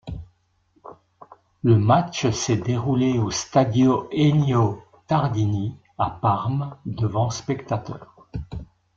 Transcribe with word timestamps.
Le 1.61 1.77
match 1.77 2.27
s'est 2.31 2.57
déroulé 2.57 3.19
au 3.19 3.29
Stadio 3.29 4.09
Ennio 4.11 4.81
Tardini 5.05 5.77
à 5.99 6.09
Parme 6.09 6.75
devant 6.87 7.29
spectateurs. 7.29 8.27